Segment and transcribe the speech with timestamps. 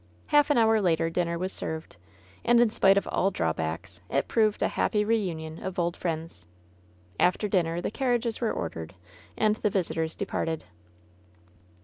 [0.33, 1.97] Half an hour later dinner was served.
[2.43, 6.47] And, in spite of all drawbacks, it proved a happy reunion of old friends.
[7.19, 8.95] After dinner the carriages were ordered,
[9.37, 10.63] and the visi tors departed.